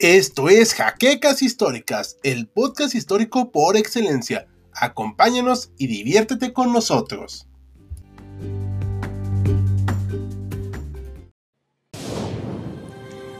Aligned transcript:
Esto 0.00 0.48
es 0.48 0.72
Jaquecas 0.72 1.42
Históricas, 1.42 2.16
el 2.22 2.48
podcast 2.48 2.94
histórico 2.94 3.52
por 3.52 3.76
excelencia. 3.76 4.48
Acompáñanos 4.72 5.72
y 5.76 5.88
diviértete 5.88 6.54
con 6.54 6.72
nosotros. 6.72 7.46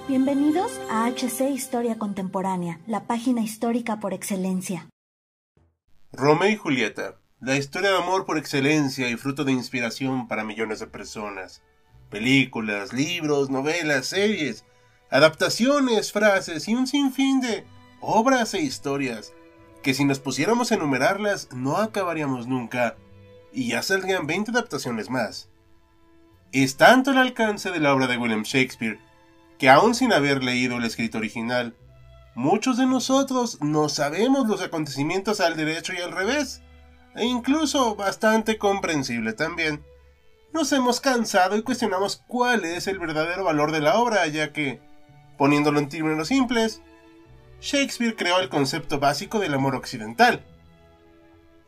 Bienvenidos 0.07 0.79
a 0.91 1.07
HC 1.07 1.49
Historia 1.51 1.97
Contemporánea, 1.97 2.79
la 2.87 3.07
página 3.07 3.41
histórica 3.41 3.99
por 3.99 4.13
excelencia. 4.13 4.87
Romeo 6.13 6.51
y 6.51 6.57
Julieta, 6.57 7.17
la 7.41 7.57
historia 7.57 7.93
de 7.93 7.97
amor 7.97 8.27
por 8.27 8.37
excelencia 8.37 9.09
y 9.09 9.17
fruto 9.17 9.45
de 9.45 9.53
inspiración 9.53 10.29
para 10.29 10.45
millones 10.45 10.81
de 10.81 10.89
personas. 10.89 11.63
Películas, 12.11 12.93
libros, 12.93 13.49
novelas, 13.49 14.05
series, 14.05 14.67
adaptaciones, 15.11 16.13
frases 16.13 16.69
y 16.69 16.75
un 16.75 16.87
sinfín 16.87 17.41
de 17.41 17.65
obras 18.01 18.55
e 18.55 18.61
historias 18.61 19.33
que 19.83 19.95
si 19.95 20.05
nos 20.05 20.21
pusiéramos 20.21 20.71
a 20.71 20.75
enumerarlas 20.75 21.49
no 21.53 21.77
acabaríamos 21.79 22.47
nunca 22.47 22.97
y 23.53 23.69
ya 23.69 23.83
saldrían 23.83 24.27
20 24.27 24.53
adaptaciones 24.53 25.11
más. 25.11 25.49
Es 26.53 26.77
tanto 26.77 27.11
el 27.11 27.19
alcance 27.19 27.71
de 27.71 27.81
la 27.81 27.95
obra 27.95 28.07
de 28.07 28.19
William 28.19 28.43
Shakespeare 28.43 29.01
que 29.59 29.69
aún 29.69 29.95
sin 29.95 30.13
haber 30.13 30.43
leído 30.43 30.79
el 30.79 30.85
escrito 30.85 31.19
original, 31.19 31.75
muchos 32.35 32.79
de 32.79 32.87
nosotros 32.87 33.59
no 33.61 33.89
sabemos 33.89 34.49
los 34.49 34.63
acontecimientos 34.63 35.41
al 35.41 35.57
derecho 35.57 35.93
y 35.93 35.99
al 35.99 36.13
revés, 36.13 36.63
e 37.15 37.27
incluso 37.27 37.95
bastante 37.95 38.57
comprensible 38.57 39.35
también. 39.35 39.85
Nos 40.53 40.73
hemos 40.73 41.01
cansado 41.01 41.57
y 41.57 41.63
cuestionamos 41.63 42.23
cuál 42.27 42.65
es 42.65 42.87
el 42.87 42.99
verdadero 42.99 43.45
valor 43.45 43.71
de 43.71 43.81
la 43.81 43.99
obra, 43.99 44.27
ya 44.29 44.53
que 44.53 44.81
Poniéndolo 45.41 45.79
en 45.79 45.89
términos 45.89 46.29
simples, 46.29 46.83
Shakespeare 47.63 48.15
creó 48.15 48.41
el 48.41 48.51
concepto 48.51 49.01
básico 49.01 49.39
del 49.39 49.55
amor 49.55 49.75
occidental. 49.75 50.45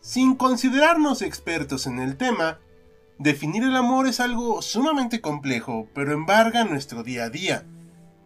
Sin 0.03 0.35
considerarnos 0.35 1.23
expertos 1.23 1.87
en 1.87 1.99
el 1.99 2.19
tema, 2.19 2.59
definir 3.17 3.63
el 3.63 3.75
amor 3.75 4.07
es 4.07 4.21
algo 4.21 4.61
sumamente 4.61 5.23
complejo, 5.23 5.89
pero 5.95 6.13
embarga 6.13 6.65
nuestro 6.65 7.03
día 7.03 7.25
a 7.25 7.31
día, 7.31 7.65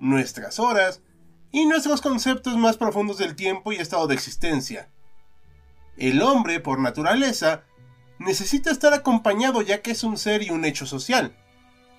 nuestras 0.01 0.59
horas 0.59 1.01
y 1.53 1.65
nuestros 1.67 2.01
conceptos 2.01 2.57
más 2.57 2.77
profundos 2.77 3.17
del 3.17 3.37
tiempo 3.37 3.71
y 3.71 3.77
estado 3.77 4.09
de 4.09 4.15
existencia. 4.17 4.91
El 5.97 6.23
hombre, 6.23 6.59
por 6.59 6.81
naturaleza, 6.81 7.63
necesita 8.19 8.73
estar 8.73 8.93
acompañado 8.95 9.63
ya 9.63 9.81
que 9.81 9.93
es 9.93 10.03
un 10.03 10.19
ser 10.19 10.43
y 10.43 10.51
un 10.51 10.65
hecho 10.65 10.87
social. 10.87 11.37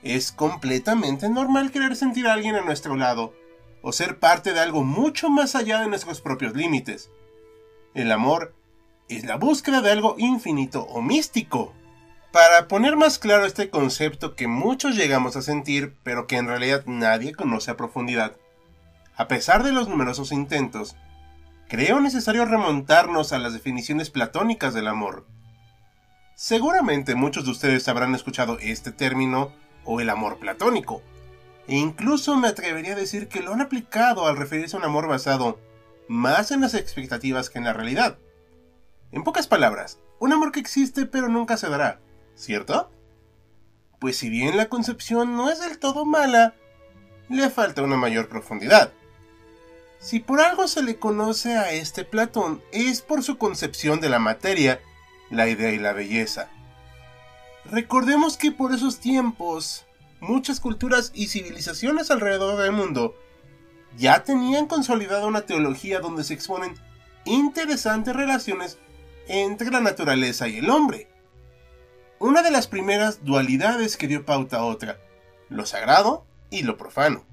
Es 0.03 0.31
completamente 0.31 1.29
normal 1.29 1.71
querer 1.71 1.95
sentir 1.95 2.27
a 2.27 2.33
alguien 2.33 2.55
a 2.55 2.61
nuestro 2.61 2.95
lado, 2.95 3.33
o 3.81 3.91
ser 3.91 4.19
parte 4.19 4.53
de 4.53 4.59
algo 4.59 4.83
mucho 4.83 5.29
más 5.29 5.55
allá 5.55 5.79
de 5.79 5.87
nuestros 5.87 6.21
propios 6.21 6.55
límites. 6.55 7.09
El 7.93 8.11
amor 8.11 8.53
es 9.09 9.23
la 9.25 9.37
búsqueda 9.37 9.81
de 9.81 9.91
algo 9.91 10.15
infinito 10.17 10.83
o 10.83 11.01
místico. 11.01 11.73
Para 12.31 12.67
poner 12.67 12.95
más 12.97 13.19
claro 13.19 13.45
este 13.45 13.69
concepto 13.69 14.35
que 14.35 14.47
muchos 14.47 14.95
llegamos 14.95 15.35
a 15.35 15.41
sentir, 15.41 15.95
pero 16.03 16.27
que 16.27 16.37
en 16.37 16.47
realidad 16.47 16.83
nadie 16.85 17.33
conoce 17.33 17.71
a 17.71 17.77
profundidad, 17.77 18.35
a 19.17 19.27
pesar 19.27 19.63
de 19.63 19.71
los 19.71 19.89
numerosos 19.89 20.31
intentos, 20.31 20.95
creo 21.67 21.99
necesario 21.99 22.45
remontarnos 22.45 23.33
a 23.33 23.39
las 23.39 23.51
definiciones 23.51 24.11
platónicas 24.11 24.75
del 24.75 24.87
amor. 24.87 25.25
Seguramente 26.35 27.15
muchos 27.15 27.45
de 27.45 27.51
ustedes 27.51 27.87
habrán 27.87 28.13
escuchado 28.13 28.59
este 28.59 28.91
término 28.91 29.51
o 29.87 29.99
el 29.99 30.11
amor 30.11 30.37
platónico. 30.37 31.01
E 31.67 31.75
incluso 31.75 32.37
me 32.37 32.47
atrevería 32.47 32.93
a 32.93 32.97
decir 32.97 33.27
que 33.27 33.41
lo 33.41 33.53
han 33.53 33.61
aplicado 33.61 34.27
al 34.27 34.37
referirse 34.37 34.75
a 34.75 34.79
un 34.79 34.85
amor 34.85 35.07
basado 35.07 35.59
más 36.07 36.51
en 36.51 36.61
las 36.61 36.75
expectativas 36.75 37.49
que 37.49 37.57
en 37.57 37.65
la 37.65 37.73
realidad. 37.73 38.19
En 39.11 39.23
pocas 39.23 39.47
palabras, 39.47 39.99
un 40.19 40.31
amor 40.31 40.51
que 40.51 40.59
existe 40.59 41.05
pero 41.05 41.27
nunca 41.27 41.57
se 41.57 41.69
dará, 41.69 41.99
¿cierto? 42.35 42.91
Pues 43.99 44.17
si 44.17 44.29
bien 44.29 44.57
la 44.57 44.69
concepción 44.69 45.35
no 45.35 45.49
es 45.49 45.59
del 45.59 45.79
todo 45.79 46.05
mala, 46.05 46.53
le 47.29 47.49
falta 47.49 47.81
una 47.81 47.97
mayor 47.97 48.29
profundidad. 48.29 48.91
Si 49.99 50.19
por 50.19 50.39
algo 50.39 50.67
se 50.67 50.83
le 50.83 50.99
conoce 50.99 51.57
a 51.57 51.71
este 51.71 52.03
Platón 52.03 52.61
es 52.71 53.01
por 53.01 53.23
su 53.23 53.37
concepción 53.37 53.99
de 53.99 54.09
la 54.09 54.19
materia, 54.19 54.79
la 55.29 55.49
idea 55.49 55.71
y 55.71 55.79
la 55.79 55.93
belleza. 55.93 56.49
Recordemos 57.71 58.37
que 58.37 58.51
por 58.51 58.73
esos 58.73 58.99
tiempos, 58.99 59.85
muchas 60.21 60.61
culturas 60.61 61.11
y 61.13 61.27
civilizaciones 61.27 62.09
alrededor 62.11 62.61
del 62.61 62.71
mundo 62.71 63.15
ya 63.97 64.23
tenían 64.23 64.67
consolidada 64.67 65.25
una 65.25 65.41
teología 65.41 65.99
donde 65.99 66.23
se 66.23 66.33
exponen 66.33 66.75
interesantes 67.25 68.15
relaciones 68.15 68.77
entre 69.27 69.69
la 69.69 69.81
naturaleza 69.81 70.47
y 70.47 70.59
el 70.59 70.69
hombre. 70.69 71.09
Una 72.19 72.41
de 72.41 72.51
las 72.51 72.67
primeras 72.67 73.25
dualidades 73.25 73.97
que 73.97 74.07
dio 74.07 74.25
pauta 74.25 74.57
a 74.57 74.63
otra, 74.63 74.97
lo 75.49 75.65
sagrado 75.65 76.25
y 76.49 76.63
lo 76.63 76.77
profano. 76.77 77.25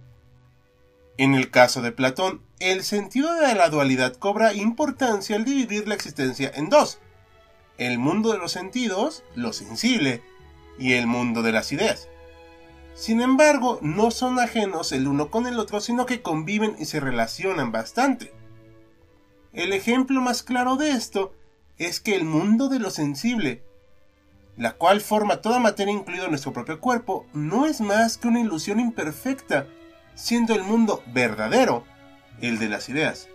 En 1.17 1.35
el 1.35 1.51
caso 1.51 1.81
de 1.81 1.93
Platón, 1.93 2.43
el 2.59 2.83
sentido 2.83 3.33
de 3.35 3.55
la 3.55 3.69
dualidad 3.69 4.15
cobra 4.17 4.53
importancia 4.53 5.37
al 5.37 5.45
dividir 5.45 5.87
la 5.87 5.95
existencia 5.95 6.51
en 6.55 6.71
dos, 6.71 6.99
el 7.79 7.99
mundo 7.99 8.33
de 8.33 8.39
los 8.39 8.53
sentidos, 8.53 9.25
lo 9.35 9.53
sensible, 9.53 10.23
y 10.79 10.95
el 10.95 11.07
mundo 11.07 11.43
de 11.43 11.53
las 11.53 11.73
ideas. 11.73 12.09
Sin 12.95 13.21
embargo, 13.21 13.79
no 13.83 14.11
son 14.11 14.39
ajenos 14.39 14.93
el 14.93 15.09
uno 15.09 15.31
con 15.31 15.47
el 15.47 15.59
otro, 15.59 15.81
sino 15.81 16.07
que 16.07 16.23
conviven 16.23 16.77
y 16.79 16.85
se 16.85 17.01
relacionan 17.01 17.73
bastante. 17.73 18.33
El 19.53 19.73
ejemplo 19.73 20.21
más 20.21 20.43
claro 20.43 20.77
de 20.77 20.91
esto 20.91 21.35
es 21.79 22.01
que 22.01 22.15
el 22.15 22.25
mundo 22.25 22.69
de 22.69 22.79
lo 22.79 22.91
sensible, 22.91 23.63
la 24.57 24.73
cual 24.73 25.01
forma 25.01 25.41
toda 25.41 25.59
materia 25.59 25.93
incluido 25.93 26.29
nuestro 26.29 26.53
propio 26.53 26.81
cuerpo, 26.81 27.27
no 27.33 27.67
es 27.67 27.81
más 27.81 28.17
que 28.17 28.29
una 28.29 28.41
ilusión 28.41 28.79
imperfecta, 28.79 29.67
siendo 30.15 30.55
el 30.55 30.63
mundo 30.63 31.03
verdadero, 31.13 31.85
el 32.41 32.59
de 32.59 32.69
las 32.69 32.89
ideas, 32.89 33.29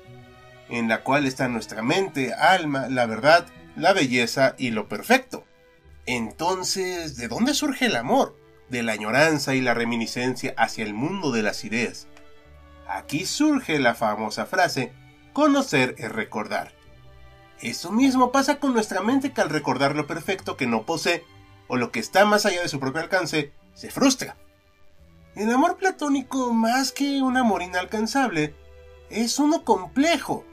en 0.70 0.88
la 0.88 1.04
cual 1.04 1.26
está 1.26 1.50
nuestra 1.50 1.82
mente, 1.82 2.34
alma, 2.34 2.88
la 2.88 3.06
verdad, 3.06 3.46
la 3.80 3.94
belleza 3.94 4.56
y 4.58 4.72
lo 4.72 4.88
perfecto. 4.88 5.46
Entonces, 6.06 7.18
¿de 7.18 7.28
dónde 7.28 7.54
surge 7.54 7.86
el 7.86 7.96
amor? 7.96 8.38
De 8.70 8.84
la 8.84 8.94
añoranza 8.94 9.56
y 9.56 9.62
la 9.62 9.74
reminiscencia 9.74 10.54
hacia 10.58 10.84
el 10.84 10.94
mundo 10.94 11.32
de 11.32 11.44
las 11.44 11.64
ideas. 11.64 12.08
Aquí 12.88 13.26
surge 13.26 13.80
la 13.80 13.96
famosa 13.96 14.46
frase, 14.46 14.92
conocer 15.34 15.96
es 15.98 16.12
recordar. 16.12 16.74
Eso 17.62 17.92
mismo 17.92 18.32
pasa 18.32 18.60
con 18.60 18.74
nuestra 18.74 19.02
mente 19.02 19.32
que 19.32 19.42
al 19.42 19.50
recordar 19.50 19.96
lo 19.96 20.08
perfecto 20.08 20.58
que 20.58 20.66
no 20.66 20.86
posee, 20.86 21.24
o 21.68 21.78
lo 21.78 21.92
que 21.92 22.00
está 22.00 22.26
más 22.26 22.46
allá 22.46 22.62
de 22.62 22.70
su 22.70 22.80
propio 22.80 23.02
alcance, 23.02 23.54
se 23.74 23.92
frustra. 23.92 24.38
El 25.36 25.52
amor 25.52 25.78
platónico, 25.78 26.54
más 26.54 26.92
que 26.92 27.22
un 27.22 27.38
amor 27.38 27.62
inalcanzable, 27.62 28.56
es 29.10 29.40
uno 29.40 29.64
complejo, 29.64 30.46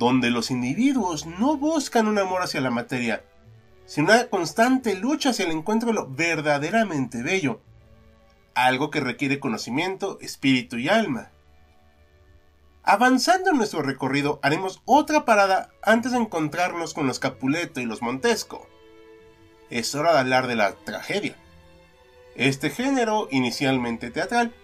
donde 0.00 0.30
los 0.30 0.50
individuos 0.50 1.26
no 1.26 1.58
buscan 1.58 2.08
un 2.08 2.18
amor 2.18 2.40
hacia 2.40 2.62
la 2.62 2.70
materia, 2.70 3.22
sino 3.84 4.06
una 4.06 4.28
constante 4.28 4.94
lucha 4.94 5.28
hacia 5.28 5.44
el 5.44 5.52
encuentro 5.52 5.88
de 5.88 5.92
lo 5.92 6.08
verdaderamente 6.08 7.22
bello, 7.22 7.60
algo 8.54 8.88
que 8.90 9.00
requiere 9.00 9.40
conocimiento, 9.40 10.18
espíritu 10.22 10.78
y 10.78 10.88
alma. 10.88 11.28
Avanzando 12.82 13.50
en 13.50 13.58
nuestro 13.58 13.82
recorrido, 13.82 14.40
haremos 14.42 14.80
otra 14.86 15.26
parada 15.26 15.68
antes 15.82 16.12
de 16.12 16.18
encontrarnos 16.18 16.94
con 16.94 17.06
los 17.06 17.18
Capuleto 17.18 17.82
y 17.82 17.84
los 17.84 18.00
Montesco. 18.00 18.66
Es 19.68 19.94
hora 19.94 20.14
de 20.14 20.20
hablar 20.20 20.46
de 20.46 20.56
la 20.56 20.72
tragedia. 20.72 21.36
Este 22.36 22.70
género, 22.70 23.28
inicialmente 23.30 24.10
teatral, 24.10 24.54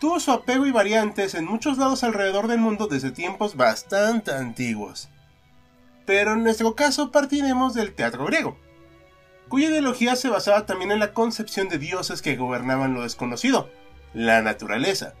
tuvo 0.00 0.18
su 0.18 0.32
apego 0.32 0.66
y 0.66 0.72
variantes 0.72 1.34
en 1.34 1.44
muchos 1.44 1.76
lados 1.76 2.02
alrededor 2.02 2.48
del 2.48 2.58
mundo 2.58 2.86
desde 2.86 3.10
tiempos 3.10 3.54
bastante 3.54 4.32
antiguos. 4.32 5.10
Pero 6.06 6.32
en 6.32 6.42
nuestro 6.42 6.74
caso 6.74 7.12
partiremos 7.12 7.74
del 7.74 7.94
teatro 7.94 8.24
griego, 8.24 8.56
cuya 9.48 9.68
ideología 9.68 10.16
se 10.16 10.30
basaba 10.30 10.64
también 10.64 10.90
en 10.90 11.00
la 11.00 11.12
concepción 11.12 11.68
de 11.68 11.78
dioses 11.78 12.22
que 12.22 12.36
gobernaban 12.36 12.94
lo 12.94 13.02
desconocido, 13.02 13.68
la 14.14 14.40
naturaleza. 14.40 15.12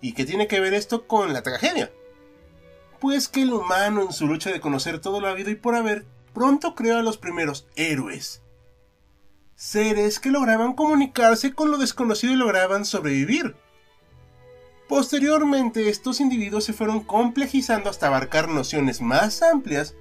¿Y 0.00 0.12
qué 0.12 0.24
tiene 0.24 0.48
que 0.48 0.60
ver 0.60 0.74
esto 0.74 1.06
con 1.06 1.32
la 1.32 1.42
tragedia? 1.42 1.92
Pues 2.98 3.28
que 3.28 3.42
el 3.42 3.52
humano 3.52 4.02
en 4.02 4.12
su 4.12 4.26
lucha 4.26 4.50
de 4.50 4.60
conocer 4.60 5.00
todo 5.00 5.20
lo 5.20 5.28
habido 5.28 5.50
y 5.50 5.54
por 5.54 5.76
haber, 5.76 6.06
pronto 6.34 6.74
creó 6.74 6.98
a 6.98 7.02
los 7.02 7.18
primeros 7.18 7.68
héroes. 7.76 8.42
Seres 9.54 10.18
que 10.18 10.30
lograban 10.30 10.74
comunicarse 10.74 11.54
con 11.54 11.70
lo 11.70 11.78
desconocido 11.78 12.32
y 12.32 12.36
lograban 12.36 12.84
sobrevivir. 12.84 13.54
Posteriormente, 14.88 15.88
estos 15.88 16.20
individuos 16.20 16.64
se 16.64 16.72
fueron 16.72 17.00
complejizando 17.00 17.90
hasta 17.90 18.06
abarcar 18.06 18.48
nociones 18.48 19.00
más 19.00 19.42
amplias, 19.42 19.96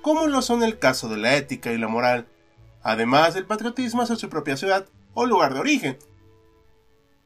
como 0.00 0.26
lo 0.26 0.40
son 0.40 0.62
el 0.62 0.78
caso 0.78 1.08
de 1.08 1.18
la 1.18 1.36
ética 1.36 1.72
y 1.72 1.78
la 1.78 1.88
moral, 1.88 2.26
además 2.82 3.34
del 3.34 3.46
patriotismo 3.46 4.02
hacia 4.02 4.16
su 4.16 4.28
propia 4.30 4.56
ciudad 4.56 4.86
o 5.12 5.26
lugar 5.26 5.52
de 5.52 5.60
origen. 5.60 5.98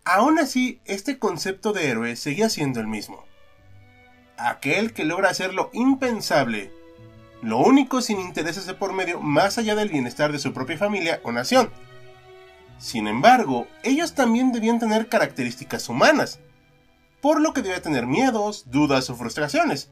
Aún 0.05 0.39
así, 0.39 0.81
este 0.87 1.19
concepto 1.19 1.73
de 1.73 1.89
héroe 1.89 2.17
seguía 2.17 2.49
siendo 2.49 2.81
el 2.81 2.87
mismo, 2.87 3.25
aquel 4.37 4.93
que 4.93 5.05
logra 5.05 5.31
hacer 5.31 5.55
lo 5.55 5.71
impensable, 5.73 6.73
lo 7.43 7.59
único 7.59 8.01
sin 8.01 8.19
intereses 8.19 8.67
de 8.67 8.75
por 8.75 8.93
medio 8.93 9.21
más 9.21 9.59
allá 9.59 9.77
del 9.77 9.89
bienestar 9.89 10.33
de 10.33 10.39
su 10.39 10.53
propia 10.53 10.79
familia 10.79 11.21
o 11.23 11.31
nación. 11.31 11.71
Sin 12.79 13.07
embargo, 13.07 13.67
ellos 13.83 14.15
también 14.15 14.51
debían 14.51 14.79
tener 14.79 15.09
características 15.09 15.89
humanas, 15.89 16.41
por 17.21 17.41
lo 17.41 17.53
que 17.53 17.63
debía 17.63 17.83
tener 17.83 18.07
miedos, 18.07 18.65
dudas 18.71 19.11
o 19.11 19.17
frustraciones. 19.17 19.91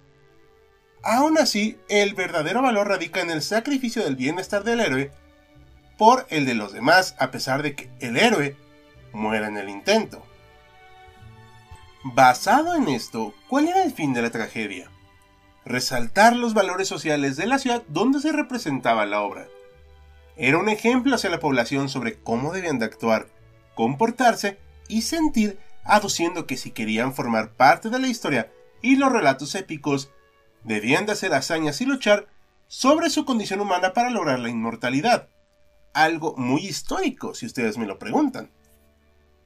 Aún 1.03 1.39
así, 1.39 1.79
el 1.89 2.15
verdadero 2.15 2.63
valor 2.63 2.89
radica 2.89 3.21
en 3.21 3.31
el 3.31 3.43
sacrificio 3.43 4.03
del 4.03 4.17
bienestar 4.17 4.65
del 4.65 4.81
héroe 4.81 5.13
por 5.97 6.27
el 6.31 6.47
de 6.47 6.55
los 6.55 6.73
demás, 6.73 7.15
a 7.19 7.31
pesar 7.31 7.63
de 7.63 7.75
que 7.75 7.91
el 8.01 8.17
héroe 8.17 8.57
muera 9.13 9.49
en 9.49 9.57
el 9.57 9.69
intento. 9.69 10.25
Basado 12.03 12.75
en 12.75 12.89
esto, 12.89 13.35
¿cuál 13.49 13.69
era 13.69 13.83
el 13.83 13.93
fin 13.93 14.13
de 14.13 14.23
la 14.23 14.31
tragedia? 14.31 14.91
Resaltar 15.65 16.37
los 16.37 16.55
valores 16.55 16.87
sociales 16.87 17.37
de 17.37 17.47
la 17.47 17.59
ciudad 17.59 17.83
donde 17.89 18.21
se 18.21 18.33
representaba 18.33 19.07
la 19.07 19.23
obra. 19.23 19.49
Era 20.37 20.59
un 20.59 20.69
ejemplo 20.69 21.15
hacia 21.15 21.31
la 21.31 21.41
población 21.41 21.89
sobre 21.89 22.21
cómo 22.21 22.53
debían 22.53 22.79
de 22.79 22.85
actuar, 22.85 23.29
comportarse 23.75 24.59
y 24.89 25.03
sentir, 25.03 25.59
aduciendo 25.87 26.47
que 26.47 26.57
si 26.57 26.71
querían 26.71 27.15
formar 27.15 27.53
parte 27.53 27.91
de 27.91 27.99
la 27.99 28.09
historia 28.09 28.53
y 28.83 28.97
los 28.97 29.13
relatos 29.13 29.55
épicos, 29.55 30.11
debían 30.65 31.07
de 31.07 31.13
hacer 31.13 31.33
hazañas 31.35 31.81
y 31.81 31.87
luchar 31.87 32.29
sobre 32.69 33.11
su 33.11 33.25
condición 33.25 33.61
humana 33.61 33.93
para 33.93 34.11
lograr 34.11 34.41
la 34.41 34.49
inmortalidad. 34.49 35.29
Algo 35.95 36.35
muy 36.37 36.67
histórico, 36.67 37.35
si 37.35 37.47
ustedes 37.47 37.79
me 37.79 37.87
lo 37.87 37.99
preguntan. 37.99 38.51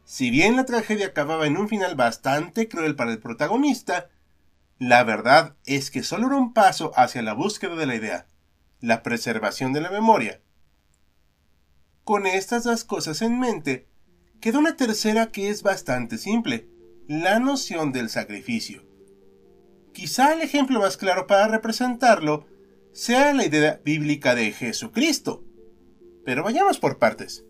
Si 0.05 0.31
bien 0.31 0.57
la 0.57 0.65
tragedia 0.65 1.09
acababa 1.09 1.47
en 1.47 1.57
un 1.57 1.69
final 1.69 1.95
bastante 1.95 2.69
cruel 2.69 2.97
para 2.97 3.13
el 3.13 3.21
protagonista, 3.21 4.09
la 4.79 5.05
verdad 5.05 5.57
es 5.67 5.91
que 5.91 6.03
solo 6.03 6.29
era 6.29 6.37
un 6.37 6.55
paso 6.55 6.93
hacia 6.97 7.23
la 7.23 7.35
búsqueda 7.35 7.77
de 7.77 7.87
la 7.87 7.95
idea, 7.95 8.27
la 8.81 9.03
preservación 9.03 9.73
de 9.73 9.83
la 9.83 9.91
memoria. 9.91 10.41
Con 12.03 12.27
estas 12.27 12.65
dos 12.65 12.85
cosas 12.85 13.21
en 13.23 13.39
mente, 13.39 13.90
queda 14.41 14.59
una 14.59 14.77
tercera 14.77 15.31
que 15.31 15.51
es 15.51 15.63
bastante 15.63 16.19
simple, 16.19 16.67
la 17.07 17.39
noción 17.39 17.93
del 17.93 18.09
sacrificio. 18.09 18.83
Quizá 19.93 20.33
el 20.33 20.41
ejemplo 20.41 20.81
más 20.81 20.97
claro 20.97 21.27
para 21.27 21.49
representarlo 21.49 22.47
sea 22.93 23.35
la 23.35 23.45
idea 23.45 23.81
bíblica 23.85 24.35
de 24.35 24.51
Jesucristo. 24.53 25.45
Pero 26.25 26.43
vayamos 26.43 26.79
por 26.79 26.99
partes. 26.99 27.45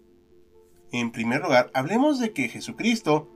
En 0.93 1.13
primer 1.13 1.43
lugar, 1.43 1.71
hablemos 1.75 2.19
de 2.19 2.33
que 2.33 2.49
Jesucristo 2.49 3.29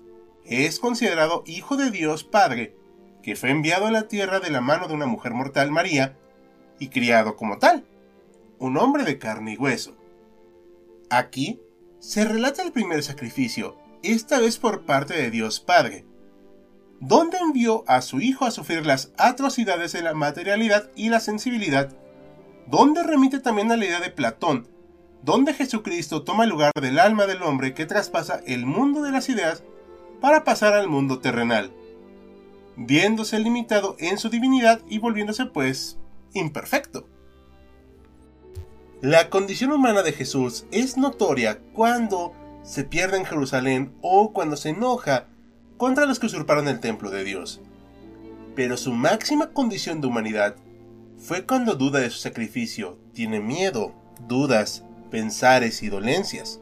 es 0.44 0.80
considerado 0.80 1.44
Hijo 1.46 1.76
de 1.76 1.90
Dios 1.90 2.24
Padre, 2.24 2.74
que 3.22 3.36
fue 3.36 3.50
enviado 3.50 3.86
a 3.86 3.92
la 3.92 4.08
tierra 4.08 4.40
de 4.40 4.50
la 4.50 4.60
mano 4.60 4.88
de 4.88 4.94
una 4.94 5.06
mujer 5.06 5.32
mortal, 5.32 5.70
María, 5.70 6.18
y 6.78 6.88
criado 6.88 7.36
como 7.36 7.58
tal, 7.58 7.84
un 8.58 8.76
hombre 8.76 9.04
de 9.04 9.18
carne 9.18 9.52
y 9.52 9.56
hueso. 9.56 9.96
Aquí 11.08 11.60
se 12.04 12.22
relata 12.26 12.62
el 12.62 12.70
primer 12.70 13.02
sacrificio, 13.02 13.78
esta 14.02 14.38
vez 14.38 14.58
por 14.58 14.84
parte 14.84 15.14
de 15.14 15.30
Dios 15.30 15.58
Padre, 15.58 16.04
donde 17.00 17.38
envió 17.38 17.82
a 17.86 18.02
su 18.02 18.20
Hijo 18.20 18.44
a 18.44 18.50
sufrir 18.50 18.84
las 18.84 19.12
atrocidades 19.16 19.92
de 19.92 20.02
la 20.02 20.12
materialidad 20.12 20.90
y 20.94 21.08
la 21.08 21.18
sensibilidad, 21.18 21.96
donde 22.66 23.02
remite 23.02 23.40
también 23.40 23.72
a 23.72 23.78
la 23.78 23.86
idea 23.86 24.00
de 24.00 24.10
Platón, 24.10 24.68
donde 25.22 25.54
Jesucristo 25.54 26.24
toma 26.24 26.44
el 26.44 26.50
lugar 26.50 26.72
del 26.78 26.98
alma 26.98 27.24
del 27.24 27.42
hombre 27.42 27.72
que 27.72 27.86
traspasa 27.86 28.42
el 28.46 28.66
mundo 28.66 29.00
de 29.00 29.10
las 29.10 29.30
ideas 29.30 29.64
para 30.20 30.44
pasar 30.44 30.74
al 30.74 30.88
mundo 30.88 31.20
terrenal, 31.20 31.72
viéndose 32.76 33.38
limitado 33.38 33.96
en 33.98 34.18
su 34.18 34.28
divinidad 34.28 34.82
y 34.90 34.98
volviéndose 34.98 35.46
pues 35.46 35.98
imperfecto. 36.34 37.08
La 39.04 39.28
condición 39.28 39.70
humana 39.70 40.02
de 40.02 40.12
Jesús 40.12 40.64
es 40.70 40.96
notoria 40.96 41.58
cuando 41.74 42.32
se 42.62 42.84
pierde 42.84 43.18
en 43.18 43.26
Jerusalén 43.26 43.92
o 44.00 44.32
cuando 44.32 44.56
se 44.56 44.70
enoja 44.70 45.26
contra 45.76 46.06
los 46.06 46.18
que 46.18 46.24
usurparon 46.24 46.68
el 46.68 46.80
templo 46.80 47.10
de 47.10 47.22
Dios. 47.22 47.60
Pero 48.56 48.78
su 48.78 48.94
máxima 48.94 49.50
condición 49.50 50.00
de 50.00 50.06
humanidad 50.06 50.56
fue 51.18 51.44
cuando 51.44 51.74
duda 51.74 52.00
de 52.00 52.08
su 52.08 52.16
sacrificio, 52.16 52.98
tiene 53.12 53.40
miedo, 53.40 53.92
dudas, 54.26 54.86
pensares 55.10 55.82
y 55.82 55.90
dolencias. 55.90 56.60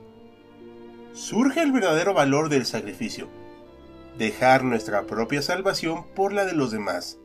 Surge 1.13 1.63
el 1.63 1.71
verdadero 1.71 2.13
valor 2.13 2.49
del 2.49 2.67
sacrificio, 2.67 3.29
dejar 4.19 4.65
nuestra 4.65 5.07
propia 5.07 5.43
salvación 5.43 6.07
por 6.17 6.33
la 6.33 6.45
de 6.45 6.55
los 6.55 6.73
demás. 6.73 7.19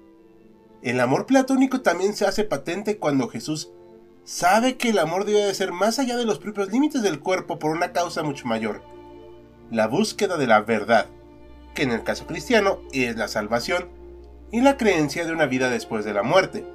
El 0.84 1.00
amor 1.00 1.26
platónico 1.26 1.82
también 1.82 2.14
se 2.14 2.28
hace 2.28 2.44
patente 2.44 3.00
cuando 3.00 3.30
Jesús 3.30 3.72
sabe 4.28 4.76
que 4.76 4.90
el 4.90 5.00
amor 5.00 5.24
debe 5.24 5.46
de 5.46 5.54
ser 5.54 5.72
más 5.72 6.00
allá 6.00 6.18
de 6.18 6.26
los 6.26 6.38
propios 6.38 6.70
límites 6.70 7.02
del 7.02 7.22
cuerpo 7.22 7.60
por 7.60 7.72
una 7.72 7.94
causa 7.94 8.24
mucho 8.24 8.46
mayor, 8.46 8.84
la 9.72 9.88
búsqueda 9.88 10.36
de 10.36 10.48
la 10.48 10.60
verdad, 10.60 11.08
que 11.74 11.84
en 11.84 11.92
el 11.92 12.04
caso 12.04 12.28
cristiano 12.28 12.82
es 12.92 13.16
la 13.16 13.30
salvación 13.30 13.88
y 14.52 14.60
la 14.60 14.76
creencia 14.76 15.26
de 15.26 15.32
una 15.32 15.46
vida 15.46 15.70
después 15.70 16.04
de 16.04 16.14
la 16.14 16.24
muerte. 16.24 16.66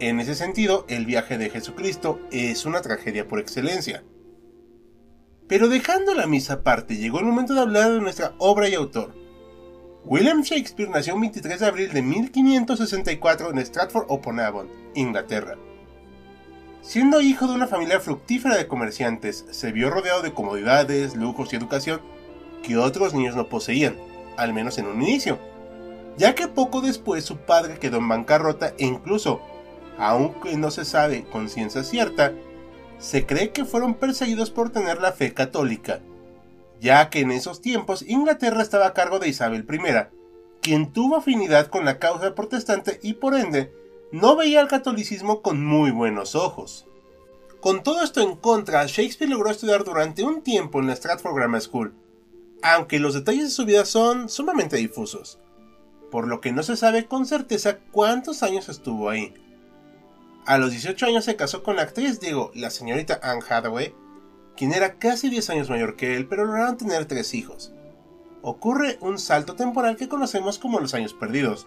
En 0.00 0.20
ese 0.20 0.34
sentido, 0.34 0.84
el 0.88 1.06
viaje 1.06 1.38
de 1.38 1.48
Jesucristo 1.48 2.20
es 2.30 2.66
una 2.66 2.82
tragedia 2.82 3.26
por 3.26 3.40
excelencia. 3.40 4.04
Pero 5.48 5.68
dejando 5.68 6.14
la 6.14 6.26
misa 6.26 6.54
aparte, 6.54 6.98
llegó 6.98 7.20
el 7.20 7.24
momento 7.24 7.54
de 7.54 7.60
hablar 7.60 7.90
de 7.90 8.02
nuestra 8.02 8.34
obra 8.36 8.68
y 8.68 8.74
autor. 8.74 9.14
William 10.04 10.42
Shakespeare 10.42 10.90
nació 10.90 11.14
el 11.14 11.20
23 11.20 11.58
de 11.58 11.66
abril 11.66 11.92
de 11.92 12.02
1564 12.02 13.50
en 13.50 13.58
Stratford-upon-Avon, 13.58 14.68
Inglaterra. 14.94 15.56
Siendo 16.82 17.20
hijo 17.20 17.46
de 17.46 17.54
una 17.54 17.66
familia 17.66 18.00
fructífera 18.00 18.56
de 18.56 18.66
comerciantes, 18.66 19.44
se 19.50 19.70
vio 19.70 19.90
rodeado 19.90 20.22
de 20.22 20.32
comodidades, 20.32 21.14
lujos 21.14 21.52
y 21.52 21.56
educación 21.56 22.00
que 22.62 22.78
otros 22.78 23.14
niños 23.14 23.36
no 23.36 23.48
poseían, 23.48 23.96
al 24.36 24.54
menos 24.54 24.78
en 24.78 24.86
un 24.86 25.02
inicio, 25.02 25.38
ya 26.16 26.34
que 26.34 26.48
poco 26.48 26.80
después 26.80 27.24
su 27.24 27.36
padre 27.36 27.78
quedó 27.78 27.98
en 27.98 28.08
bancarrota 28.08 28.74
e 28.78 28.86
incluso 28.86 29.40
aunque 29.98 30.56
no 30.56 30.70
se 30.70 30.86
sabe 30.86 31.24
con 31.24 31.50
ciencia 31.50 31.84
cierta, 31.84 32.32
se 32.98 33.26
cree 33.26 33.50
que 33.50 33.66
fueron 33.66 33.94
perseguidos 33.94 34.50
por 34.50 34.70
tener 34.70 35.00
la 35.00 35.12
fe 35.12 35.34
católica, 35.34 36.00
ya 36.80 37.10
que 37.10 37.20
en 37.20 37.30
esos 37.30 37.60
tiempos 37.60 38.02
Inglaterra 38.08 38.62
estaba 38.62 38.86
a 38.86 38.94
cargo 38.94 39.18
de 39.18 39.28
Isabel 39.28 39.66
I, 39.70 40.06
quien 40.62 40.92
tuvo 40.92 41.16
afinidad 41.16 41.66
con 41.66 41.84
la 41.84 41.98
causa 41.98 42.34
protestante 42.34 42.98
y 43.02 43.14
por 43.14 43.34
ende 43.34 43.72
no 44.12 44.36
veía 44.36 44.60
al 44.60 44.68
catolicismo 44.68 45.42
con 45.42 45.64
muy 45.64 45.90
buenos 45.90 46.34
ojos. 46.34 46.86
Con 47.60 47.82
todo 47.82 48.02
esto 48.02 48.20
en 48.20 48.36
contra, 48.36 48.86
Shakespeare 48.86 49.30
logró 49.30 49.50
estudiar 49.50 49.84
durante 49.84 50.24
un 50.24 50.42
tiempo 50.42 50.80
en 50.80 50.86
la 50.86 50.96
Stratford 50.96 51.34
Grammar 51.34 51.60
School, 51.60 51.94
aunque 52.62 52.98
los 52.98 53.14
detalles 53.14 53.44
de 53.44 53.50
su 53.50 53.64
vida 53.64 53.84
son 53.84 54.28
sumamente 54.28 54.76
difusos, 54.76 55.38
por 56.10 56.26
lo 56.26 56.40
que 56.40 56.52
no 56.52 56.62
se 56.62 56.76
sabe 56.76 57.06
con 57.06 57.26
certeza 57.26 57.78
cuántos 57.92 58.42
años 58.42 58.68
estuvo 58.68 59.10
ahí. 59.10 59.34
A 60.46 60.58
los 60.58 60.70
18 60.70 61.06
años 61.06 61.24
se 61.24 61.36
casó 61.36 61.62
con 61.62 61.76
la 61.76 61.82
actriz, 61.82 62.18
digo, 62.18 62.50
la 62.54 62.70
señorita 62.70 63.20
Anne 63.22 63.42
Hathaway, 63.48 63.94
quien 64.56 64.72
era 64.72 64.94
casi 64.94 65.30
10 65.30 65.50
años 65.50 65.70
mayor 65.70 65.96
que 65.96 66.16
él, 66.16 66.26
pero 66.26 66.44
lograron 66.44 66.76
tener 66.76 67.04
tres 67.04 67.34
hijos. 67.34 67.72
Ocurre 68.42 68.98
un 69.00 69.18
salto 69.18 69.54
temporal 69.54 69.96
que 69.96 70.08
conocemos 70.08 70.58
como 70.58 70.80
los 70.80 70.94
años 70.94 71.14
perdidos. 71.14 71.66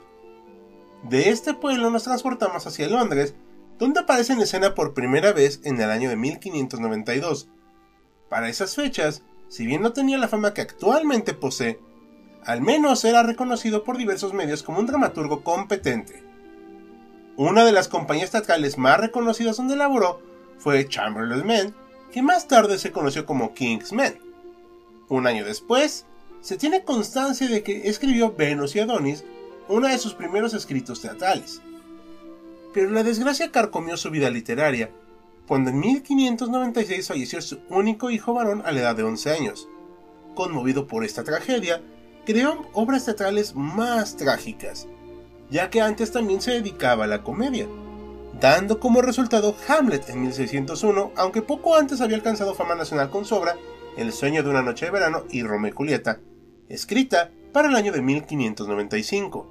De 1.04 1.30
este 1.30 1.54
pueblo 1.54 1.90
nos 1.90 2.04
transportamos 2.04 2.66
hacia 2.66 2.88
Londres, 2.88 3.36
donde 3.78 4.00
aparece 4.00 4.34
en 4.34 4.42
escena 4.42 4.74
por 4.74 4.94
primera 4.94 5.34
vez 5.34 5.60
en 5.64 5.80
el 5.82 5.90
año 5.92 6.10
de 6.10 6.16
1592. 6.16 7.50
Para 8.30 8.50
esas 8.50 8.76
fechas, 8.76 9.22
si 9.50 9.66
bien 9.66 9.82
no 9.82 9.92
tenía 9.92 10.18
la 10.18 10.30
fama 10.30 10.54
que 10.54 10.62
actualmente 10.62 11.34
posee, 11.34 11.80
al 12.46 12.62
menos 12.62 13.04
era 13.04 13.22
reconocido 13.22 13.84
por 13.84 13.98
diversos 13.98 14.34
medios 14.34 14.64
como 14.64 14.80
un 14.80 14.86
dramaturgo 14.86 15.44
competente. 15.44 16.24
Una 17.36 17.66
de 17.66 17.72
las 17.74 17.90
compañías 17.90 18.32
teatrales 18.32 18.78
más 18.78 18.98
reconocidas 18.98 19.58
donde 19.58 19.76
laboró 19.76 20.22
fue 20.58 20.88
Chamberlain 20.88 21.46
Men, 21.46 21.76
que 22.12 22.22
más 22.22 22.48
tarde 22.48 22.78
se 22.78 22.92
conoció 22.92 23.26
como 23.26 23.54
King's 23.54 23.92
Men. 23.92 24.20
Un 25.10 25.28
año 25.28 25.44
después, 25.44 26.06
se 26.42 26.58
tiene 26.58 26.84
constancia 26.84 27.48
de 27.48 27.64
que 27.64 27.90
escribió 27.90 28.34
Venus 28.34 28.76
y 28.76 28.80
Adonis, 28.80 29.26
uno 29.68 29.88
de 29.88 29.98
sus 29.98 30.14
primeros 30.14 30.54
escritos 30.54 31.02
teatrales. 31.02 31.62
Pero 32.74 32.90
la 32.90 33.04
desgracia 33.04 33.52
carcomió 33.52 33.98
su 33.98 34.10
vida 34.10 34.30
literaria, 34.30 34.92
cuando 35.48 35.70
en 35.70 35.80
1596 35.80 37.08
falleció 37.08 37.42
su 37.42 37.60
único 37.70 38.10
hijo 38.10 38.34
varón 38.34 38.64
a 38.66 38.72
la 38.72 38.82
edad 38.82 38.96
de 38.96 39.04
11 39.04 39.32
años. 39.32 39.70
Conmovido 40.36 40.88
por 40.88 41.04
esta 41.04 41.24
tragedia, 41.24 41.82
creó 42.26 42.68
obras 42.74 43.06
teatrales 43.06 43.56
más 43.56 44.16
trágicas, 44.16 44.88
ya 45.50 45.70
que 45.70 45.82
antes 45.82 46.12
también 46.12 46.42
se 46.42 46.52
dedicaba 46.52 47.04
a 47.04 47.08
la 47.08 47.24
comedia, 47.24 47.68
dando 48.40 48.80
como 48.80 49.02
resultado 49.02 49.56
Hamlet 49.68 50.10
en 50.10 50.22
1601, 50.22 51.12
aunque 51.16 51.42
poco 51.42 51.76
antes 51.76 52.02
había 52.02 52.16
alcanzado 52.16 52.56
fama 52.56 52.76
nacional 52.76 53.10
con 53.10 53.26
su 53.26 53.36
obra 53.36 53.56
El 53.96 54.12
sueño 54.12 54.42
de 54.42 54.50
una 54.50 54.64
noche 54.64 54.86
de 54.86 54.92
verano 54.92 55.26
y 55.30 55.44
Romeo 55.44 55.72
y 55.72 55.76
Julieta, 55.76 56.20
escrita 56.68 57.30
para 57.52 57.70
el 57.70 57.76
año 57.76 57.92
de 57.92 58.02
1595. 58.02 59.48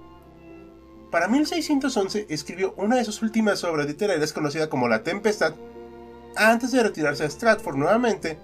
Para 1.12 1.28
1611 1.28 2.24
escribió 2.30 2.72
una 2.78 2.96
de 2.96 3.04
sus 3.04 3.20
últimas 3.20 3.62
obras 3.64 3.86
literarias 3.86 4.32
conocida 4.32 4.70
como 4.70 4.88
La 4.88 5.02
Tempestad, 5.02 5.54
antes 6.36 6.72
de 6.72 6.82
retirarse 6.82 7.22
a 7.22 7.30
Stratford 7.30 7.76
nuevamente, 7.76 8.38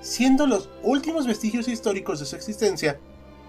siendo 0.00 0.46
los 0.46 0.70
últimos 0.84 1.26
vestigios 1.26 1.66
históricos 1.66 2.20
de 2.20 2.26
su 2.26 2.36
existencia 2.36 3.00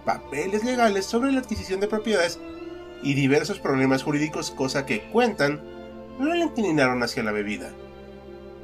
papeles 0.03 0.63
legales 0.63 1.05
sobre 1.05 1.31
la 1.31 1.41
adquisición 1.41 1.79
de 1.79 1.87
propiedades 1.87 2.39
y 3.03 3.13
diversos 3.13 3.59
problemas 3.59 4.01
jurídicos, 4.01 4.49
cosa 4.49 4.87
que 4.87 5.11
cuentan 5.11 5.61
no 6.17 6.35
inclinaron 6.35 7.03
hacia 7.03 7.21
la 7.21 7.31
bebida. 7.31 7.71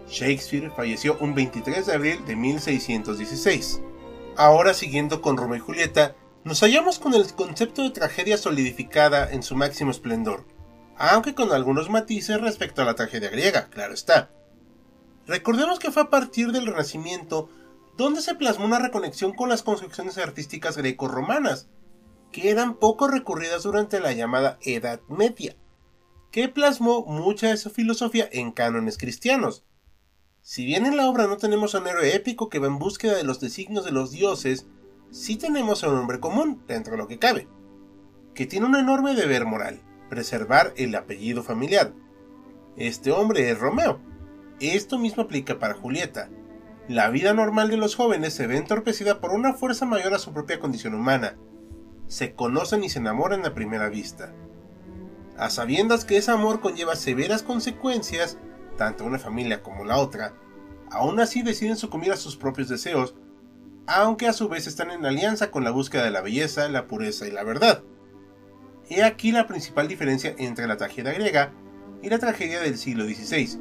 Shakespeare 0.10 0.72
falleció 0.75 1.15
un 1.20 1.36
23 1.36 1.86
de 1.86 1.93
abril 1.93 2.25
de 2.25 2.36
1616. 2.36 3.81
Ahora 4.36 4.74
siguiendo 4.74 5.22
con 5.22 5.38
Romeo 5.38 5.58
y 5.58 5.60
Julieta, 5.60 6.15
nos 6.43 6.62
hallamos 6.62 7.00
con 7.00 7.13
el 7.13 7.31
concepto 7.33 7.83
de 7.83 7.91
tragedia 7.91 8.38
solidificada 8.38 9.31
en 9.31 9.43
su 9.43 9.55
máximo 9.55 9.91
esplendor, 9.91 10.45
aunque 10.98 11.36
con 11.36 11.51
algunos 11.51 11.89
matices 11.89 12.41
respecto 12.41 12.81
a 12.81 12.86
la 12.86 12.95
tragedia 12.95 13.29
griega, 13.29 13.67
claro 13.69 13.93
está. 13.93 14.31
Recordemos 15.27 15.79
que 15.79 15.91
fue 15.91 16.03
a 16.03 16.10
partir 16.10 16.51
del 16.51 16.65
Renacimiento 16.65 17.50
donde 17.95 18.21
se 18.21 18.36
plasmó 18.36 18.65
una 18.65 18.79
reconexión 18.79 19.33
con 19.33 19.50
las 19.50 19.62
construcciones 19.62 20.17
artísticas 20.17 20.77
greco-romanas, 20.77 21.67
que 22.31 22.50
eran 22.50 22.75
poco 22.75 23.07
recurridas 23.07 23.63
durante 23.63 24.00
la 24.00 24.13
llamada 24.13 24.57
Edad 24.62 25.01
Media, 25.10 25.55
que 26.31 26.48
plasmó 26.48 27.05
mucha 27.05 27.50
de 27.50 27.57
su 27.57 27.69
filosofía 27.69 28.27
en 28.31 28.51
cánones 28.51 28.98
cristianos. 28.98 29.65
Si 30.41 30.65
bien 30.65 30.86
en 30.86 30.98
la 30.98 31.07
obra 31.07 31.27
no 31.27 31.38
tenemos 31.38 31.75
a 31.75 31.79
un 31.79 31.88
héroe 31.88 32.15
épico 32.15 32.50
que 32.50 32.57
va 32.57 32.67
en 32.67 32.79
búsqueda 32.79 33.15
de 33.15 33.24
los 33.24 33.39
designios 33.39 33.86
de 33.86 33.91
los 33.91 34.12
dioses, 34.12 34.65
sí 35.12 35.36
tenemos 35.36 35.84
a 35.84 35.89
un 35.89 35.98
hombre 35.98 36.20
común, 36.20 36.63
dentro 36.68 36.94
de 36.94 36.98
lo 36.98 37.08
que 37.08 37.20
cabe, 37.20 37.48
que 38.34 38.46
tiene 38.46 38.65
un 38.65 38.75
enorme 38.75 39.13
deber 39.13 39.46
moral, 39.46 39.82
preservar 40.10 40.74
el 40.77 40.96
apellido 40.96 41.44
familiar. 41.44 41.94
Este 42.77 43.12
hombre 43.12 43.50
es 43.50 43.60
Romeo. 43.60 44.00
Esto 44.60 44.98
mismo 44.98 45.24
aplica 45.24 45.60
para 45.60 45.74
Julieta. 45.74 46.30
La 46.88 47.10
vida 47.10 47.34
normal 47.34 47.70
de 47.70 47.77
los 47.77 47.96
jóvenes 47.96 48.34
se 48.34 48.48
ve 48.48 48.58
entorpecida 48.58 49.20
por 49.20 49.32
una 49.32 49.53
fuerza 49.53 49.86
mayor 49.86 50.13
a 50.13 50.20
su 50.20 50.34
propia 50.34 50.60
condición 50.60 50.94
humana. 50.94 51.36
Se 52.08 52.34
conocen 52.34 52.84
y 52.84 52.89
se 52.89 53.00
enamoran 53.00 53.46
a 53.46 53.53
primera 53.53 53.89
vista. 53.89 54.34
A 55.38 55.50
sabiendas 55.50 56.06
que 56.06 56.18
ese 56.18 56.32
amor 56.32 56.62
conlleva 56.62 56.96
severas 56.96 57.44
consecuencias, 57.44 58.38
tanto 58.77 59.06
una 59.06 59.20
familia 59.20 59.62
como 59.62 59.86
la 59.86 59.98
otra, 59.98 60.34
aún 60.89 61.20
así 61.20 61.41
deciden 61.41 61.77
sucumbir 61.77 62.12
a 62.12 62.18
sus 62.18 62.36
propios 62.36 62.70
deseos 62.70 63.15
aunque 63.88 64.28
a 64.28 64.34
su 64.34 64.48
vez 64.48 64.68
están 64.68 64.92
en 64.92 65.06
alianza 65.06 65.52
con 65.52 65.64
la 65.64 65.72
búsqueda 65.72 66.04
de 66.04 66.12
la 66.12 66.22
belleza, 66.22 66.70
la 66.70 66.88
pureza 66.88 67.28
y 67.28 67.32
la 67.32 67.44
verdad. 67.44 67.84
He 68.90 69.04
aquí 69.04 69.32
la 69.32 69.48
principal 69.48 69.88
diferencia 69.88 70.36
entre 70.38 70.68
la 70.68 70.78
tragedia 70.78 71.14
griega 71.14 71.52
y 72.02 72.10
la 72.10 72.20
tragedia 72.20 72.60
del 72.60 72.78
siglo 72.78 73.06
XVI. 73.06 73.60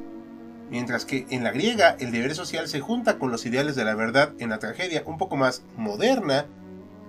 Mientras 0.71 1.05
que 1.05 1.27
en 1.31 1.43
la 1.43 1.50
griega 1.50 1.97
el 1.99 2.12
deber 2.12 2.35
social 2.35 2.69
se 2.69 2.81
junta 2.81 3.19
con 3.19 3.31
los 3.31 3.45
ideales 3.45 3.75
de 3.75 3.85
la 3.85 3.95
verdad, 3.95 4.33
en 4.39 4.50
la 4.50 4.59
tragedia 4.59 5.03
un 5.07 5.19
poco 5.19 5.37
más 5.37 5.62
moderna, 5.77 6.47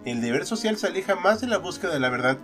el 0.06 0.22
deber 0.22 0.46
social 0.46 0.78
se 0.78 0.88
aleja 0.88 1.16
más 1.16 1.42
de 1.42 1.48
la 1.48 1.58
búsqueda 1.58 1.94
de 1.94 2.00
la 2.00 2.10
verdad, 2.10 2.38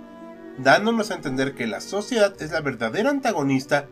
dándonos 0.59 1.09
a 1.09 1.15
entender 1.15 1.55
que 1.55 1.65
la 1.65 1.81
sociedad 1.81 2.35
es 2.39 2.51
la 2.51 2.61
verdadera 2.61 3.09
antagonista 3.09 3.87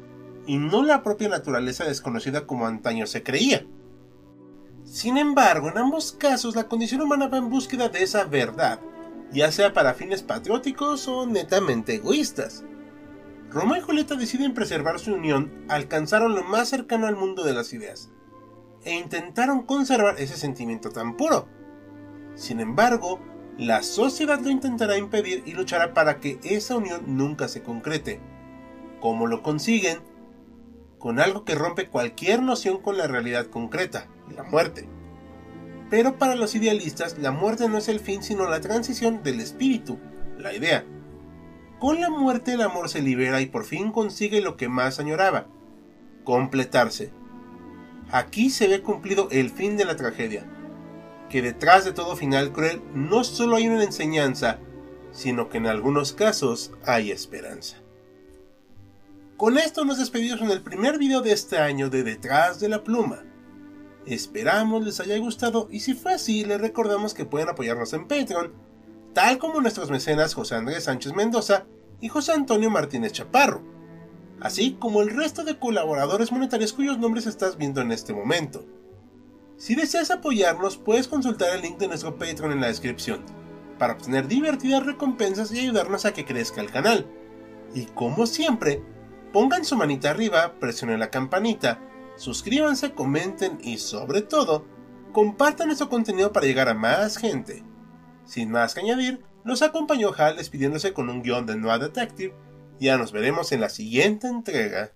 y 0.46 0.58
no 0.58 0.84
la 0.84 1.02
propia 1.02 1.30
naturaleza 1.30 1.84
desconocida 1.84 2.46
como 2.46 2.68
antaño 2.68 3.08
se 3.08 3.24
creía. 3.24 3.66
Sin 4.96 5.18
embargo, 5.18 5.68
en 5.68 5.78
ambos 5.78 6.14
casos 6.14 6.56
la 6.56 6.70
condición 6.70 7.02
humana 7.02 7.28
va 7.28 7.38
en 7.38 7.50
búsqueda 7.50 7.90
de 7.90 8.02
esa 8.02 8.24
verdad, 8.24 8.80
ya 9.30 9.52
sea 9.52 9.74
para 9.74 9.94
fines 9.94 10.24
patrióticos 10.24 11.10
o 11.10 11.28
netamente 11.28 11.96
egoístas. 11.96 12.64
Romeo 13.50 13.76
y 13.76 13.82
Julieta 13.82 14.16
deciden 14.16 14.54
preservar 14.54 15.02
su 15.02 15.14
unión, 15.14 15.66
alcanzaron 15.68 16.34
lo 16.34 16.46
más 16.46 16.70
cercano 16.70 17.08
al 17.08 17.18
mundo 17.18 17.44
de 17.44 17.52
las 17.52 17.74
ideas, 17.74 18.10
e 18.86 18.94
intentaron 18.94 19.64
conservar 19.64 20.16
ese 20.18 20.38
sentimiento 20.38 20.92
tan 20.92 21.18
puro. 21.18 21.50
Sin 22.36 22.62
embargo, 22.62 23.20
la 23.58 23.84
sociedad 23.84 24.40
lo 24.40 24.50
intentará 24.50 24.98
impedir 24.98 25.44
y 25.46 25.56
luchará 25.56 25.94
para 25.94 26.22
que 26.22 26.40
esa 26.42 26.78
unión 26.78 27.02
nunca 27.06 27.50
se 27.50 27.64
concrete. 27.64 28.22
¿Cómo 29.02 29.28
lo 29.28 29.44
consiguen? 29.44 30.00
Con 31.00 31.20
algo 31.20 31.44
que 31.44 31.54
rompe 31.54 31.90
cualquier 31.90 32.42
noción 32.42 32.82
con 32.82 32.98
la 32.98 33.08
realidad 33.08 33.48
concreta, 33.48 34.08
la 34.34 34.44
muerte. 34.44 34.88
Pero 35.90 36.18
para 36.18 36.36
los 36.36 36.56
idealistas, 36.56 37.18
la 37.20 37.32
muerte 37.32 37.68
no 37.70 37.78
es 37.78 37.88
el 37.90 38.00
fin, 38.00 38.24
sino 38.24 38.50
la 38.50 38.62
transición 38.62 39.22
del 39.24 39.40
espíritu, 39.40 40.00
la 40.38 40.54
idea. 40.54 40.86
Con 41.80 42.02
la 42.02 42.10
muerte 42.10 42.54
el 42.54 42.62
amor 42.62 42.90
se 42.90 43.02
libera 43.02 43.42
y 43.42 43.46
por 43.46 43.66
fin 43.66 43.92
consigue 43.92 44.42
lo 44.42 44.58
que 44.58 44.70
más 44.70 45.00
añoraba, 45.00 45.48
completarse. 46.24 47.12
Aquí 48.12 48.50
se 48.50 48.68
ve 48.68 48.82
cumplido 48.82 49.28
el 49.32 49.50
fin 49.50 49.78
de 49.78 49.86
la 49.86 49.96
tragedia, 49.96 50.46
que 51.30 51.42
detrás 51.42 51.86
de 51.86 51.92
todo 51.92 52.16
final 52.16 52.52
cruel 52.52 52.82
no 52.94 53.24
solo 53.24 53.58
hay 53.58 53.68
una 53.68 53.84
enseñanza, 53.84 54.60
sino 55.12 55.50
que 55.50 55.58
en 55.58 55.68
algunos 55.68 56.14
casos 56.14 56.72
hay 56.86 57.12
esperanza. 57.12 57.78
Con 59.38 59.58
esto 59.58 59.84
nos 59.84 59.98
despedimos 59.98 60.42
en 60.42 60.50
el 60.50 60.62
primer 60.62 60.98
video 60.98 61.22
de 61.22 61.34
este 61.34 61.58
año 61.58 61.90
de 61.90 62.04
Detrás 62.04 62.60
de 62.60 62.70
la 62.70 62.84
Pluma. 62.84 63.24
Esperamos 64.06 64.86
les 64.86 65.00
haya 65.00 65.18
gustado 65.18 65.68
y 65.72 65.80
si 65.80 65.94
fue 65.94 66.14
así 66.14 66.46
les 66.46 66.62
recordamos 66.62 67.14
que 67.14 67.26
pueden 67.26 67.50
apoyarnos 67.50 67.94
en 67.94 68.08
Patreon, 68.08 68.54
tal 69.14 69.38
como 69.38 69.62
nuestros 69.62 69.90
mecenas 69.90 70.34
José 70.34 70.56
Andrés 70.56 70.84
Sánchez 70.84 71.14
Mendoza 71.14 71.66
y 72.02 72.10
José 72.10 72.34
Antonio 72.34 72.70
Martínez 72.70 73.14
Chaparro, 73.14 73.64
así 74.42 74.78
como 74.80 75.02
el 75.02 75.10
resto 75.10 75.44
de 75.44 75.58
colaboradores 75.58 76.32
monetarios 76.32 76.74
cuyos 76.74 77.00
nombres 77.00 77.26
estás 77.26 77.58
viendo 77.58 77.82
en 77.82 77.92
este 77.92 78.14
momento. 78.14 78.66
Si 79.58 79.74
deseas 79.74 80.12
apoyarnos 80.12 80.78
puedes 80.78 81.08
consultar 81.08 81.56
el 81.56 81.62
link 81.62 81.78
de 81.78 81.88
nuestro 81.88 82.18
Patreon 82.18 82.52
en 82.52 82.62
la 82.62 82.68
descripción, 82.68 83.22
para 83.78 83.94
obtener 83.94 84.28
divertidas 84.28 84.86
recompensas 84.86 85.52
y 85.52 85.60
ayudarnos 85.60 86.06
a 86.06 86.14
que 86.14 86.26
crezca 86.26 86.62
el 86.62 86.72
canal. 86.72 87.06
Y 87.74 87.86
como 87.86 88.26
siempre, 88.26 88.82
pongan 89.34 89.66
su 89.66 89.76
manita 89.76 90.12
arriba, 90.12 90.56
presionen 90.60 91.00
la 91.00 91.10
campanita, 91.10 91.82
suscríbanse, 92.18 92.94
comenten 92.94 93.58
y 93.62 93.78
sobre 93.78 94.22
todo, 94.22 94.66
compartan 95.12 95.68
nuestro 95.68 95.90
contenido 95.90 96.32
para 96.32 96.46
llegar 96.46 96.70
a 96.70 96.74
más 96.74 97.18
gente. 97.18 97.64
Sin 98.26 98.52
más 98.52 98.74
que 98.74 98.82
añadir, 98.82 99.24
nos 99.44 99.62
acompañó 99.62 100.12
Hal 100.18 100.38
despidiéndose 100.38 100.94
con 100.94 101.10
un 101.10 101.22
guion 101.22 101.46
de 101.46 101.56
Noah 101.56 101.80
Detective. 101.80 102.34
Ya 102.80 102.98
nos 102.98 103.12
veremos 103.12 103.52
en 103.52 103.62
la 103.62 103.70
siguiente 103.70 104.28
entrega. 104.28 104.92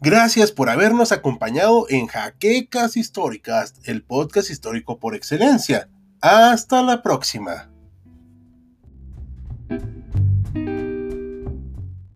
Gracias 0.00 0.52
por 0.52 0.68
habernos 0.68 1.12
acompañado 1.12 1.86
en 1.88 2.06
Jaquecas 2.06 2.96
Históricas, 2.96 3.74
el 3.84 4.02
podcast 4.02 4.50
histórico 4.50 4.98
por 4.98 5.14
excelencia. 5.14 5.88
Hasta 6.20 6.82
la 6.82 7.02
próxima. 7.02 7.73